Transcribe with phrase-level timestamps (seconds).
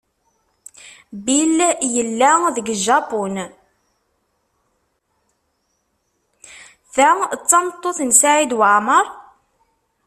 [6.93, 9.05] Ta d tameṭṭut n Saɛid Waɛmaṛ?